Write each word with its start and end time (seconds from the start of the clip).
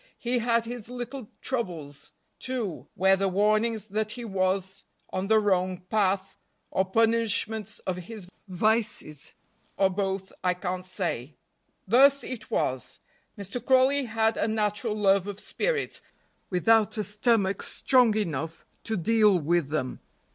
He 0.17 0.39
had 0.39 0.65
his 0.65 0.89
little 0.89 1.29
troubles, 1.41 2.11
too, 2.39 2.87
whether 2.95 3.27
warnings 3.27 3.89
that 3.89 4.13
he 4.13 4.25
was 4.25 4.83
on 5.11 5.27
the 5.27 5.37
wrong 5.37 5.81
path, 5.91 6.35
or 6.71 6.85
punishments 6.85 7.77
of 7.85 7.97
his 7.97 8.27
vices, 8.47 9.35
or 9.77 9.91
both, 9.91 10.33
I 10.43 10.55
can't 10.55 10.87
say. 10.87 11.37
Thus 11.87 12.23
it 12.23 12.49
was. 12.49 12.99
Mr. 13.37 13.63
Crawley 13.63 14.05
had 14.05 14.37
a 14.37 14.47
natural 14.47 14.95
love 14.97 15.27
of 15.27 15.39
spirits, 15.39 16.01
without 16.49 16.97
a 16.97 17.03
stomach 17.03 17.61
strong 17.61 18.17
enough 18.17 18.65
to 18.85 18.97
deal 18.97 19.37
with 19.37 19.69
them. 19.69 19.99